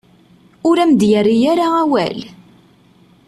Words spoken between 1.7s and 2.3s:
awal?